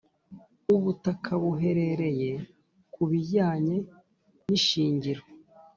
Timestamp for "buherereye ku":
1.41-3.01